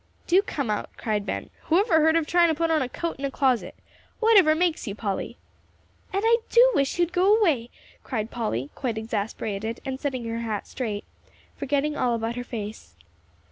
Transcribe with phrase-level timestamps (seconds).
[0.25, 3.25] "Do come out," cried Ben; "whoever heard of trying to put on a coat in
[3.25, 3.75] a closet?
[4.19, 5.37] Whatever makes you, Polly?"
[6.11, 7.69] "And I do wish you'd go away,"
[8.03, 11.03] cried Polly, quite exasperated, and setting her hat straight,
[11.55, 12.95] forgetting all about her face.